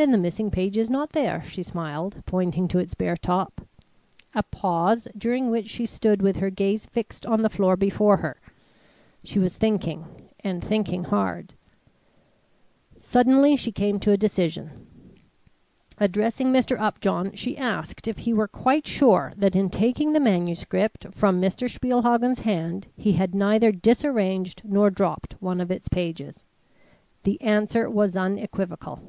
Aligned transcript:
"Then 0.00 0.12
the 0.12 0.16
missing 0.18 0.52
page 0.52 0.78
is 0.78 0.88
not 0.88 1.10
there," 1.10 1.42
she 1.42 1.64
smiled, 1.64 2.22
pointing 2.24 2.68
to 2.68 2.78
its 2.78 2.94
bare 2.94 3.16
top. 3.16 3.62
A 4.32 4.44
pause, 4.44 5.08
during 5.18 5.50
which 5.50 5.66
she 5.66 5.86
stood 5.86 6.22
with 6.22 6.36
her 6.36 6.50
gaze 6.50 6.86
fixed 6.86 7.26
on 7.26 7.42
the 7.42 7.50
floor 7.50 7.76
before 7.76 8.18
her. 8.18 8.36
She 9.24 9.40
was 9.40 9.56
thinking 9.56 10.28
and 10.44 10.62
thinking 10.62 11.02
hard. 11.02 11.52
Suddenly 13.00 13.56
she 13.56 13.72
came 13.72 13.98
to 13.98 14.12
a 14.12 14.16
decision. 14.16 14.86
Addressing 15.98 16.52
Mr. 16.52 16.78
Upjohn 16.78 17.32
she 17.34 17.58
asked 17.58 18.06
if 18.06 18.18
he 18.18 18.32
were 18.32 18.46
quite 18.46 18.86
sure 18.86 19.32
that 19.36 19.56
in 19.56 19.68
taking 19.68 20.12
the 20.12 20.20
manuscript 20.20 21.06
from 21.10 21.40
Mr. 21.42 21.68
Spielhagen's 21.68 22.38
hand 22.42 22.86
he 22.96 23.14
had 23.14 23.34
neither 23.34 23.72
disarranged 23.72 24.62
nor 24.64 24.90
dropped 24.90 25.34
one 25.40 25.60
of 25.60 25.72
its 25.72 25.88
pages. 25.88 26.44
The 27.24 27.40
answer 27.40 27.90
was 27.90 28.14
unequivocal. 28.14 29.00